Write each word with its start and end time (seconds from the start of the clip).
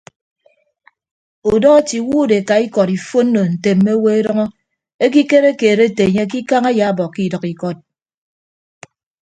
Udọ 1.53 1.69
etiiwuud 1.79 2.29
eka 2.39 2.55
ikọd 2.65 2.89
ifonno 2.97 3.41
nte 3.51 3.69
mme 3.77 3.91
owo 3.97 4.09
edʌñọ 4.19 4.45
ekikere 5.05 5.51
keed 5.59 5.79
ete 5.87 6.03
enye 6.07 6.23
ke 6.31 6.37
ikañ 6.41 6.63
ayaabọkkọ 6.69 7.19
idʌk 7.27 7.45
ikọd. 7.53 7.77